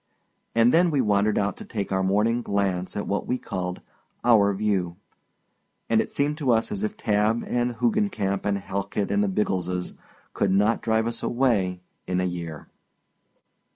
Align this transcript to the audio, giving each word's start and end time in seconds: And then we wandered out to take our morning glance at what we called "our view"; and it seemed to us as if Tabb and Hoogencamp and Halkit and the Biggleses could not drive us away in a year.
And 0.55 0.73
then 0.73 0.89
we 0.89 0.99
wandered 0.99 1.37
out 1.37 1.57
to 1.57 1.63
take 1.63 1.91
our 1.91 2.01
morning 2.01 2.41
glance 2.41 2.97
at 2.97 3.05
what 3.07 3.27
we 3.27 3.37
called 3.37 3.81
"our 4.23 4.51
view"; 4.51 4.95
and 5.91 6.01
it 6.01 6.11
seemed 6.11 6.39
to 6.39 6.49
us 6.53 6.71
as 6.71 6.81
if 6.81 6.97
Tabb 6.97 7.43
and 7.45 7.75
Hoogencamp 7.75 8.43
and 8.43 8.57
Halkit 8.57 9.11
and 9.11 9.23
the 9.23 9.27
Biggleses 9.29 9.93
could 10.33 10.49
not 10.49 10.81
drive 10.81 11.05
us 11.05 11.21
away 11.21 11.81
in 12.07 12.19
a 12.19 12.25
year. 12.25 12.67